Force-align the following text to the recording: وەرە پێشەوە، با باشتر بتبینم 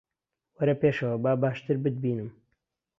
وەرە 0.55 0.75
پێشەوە، 0.81 1.15
با 1.23 1.31
باشتر 1.43 1.75
بتبینم 1.83 2.29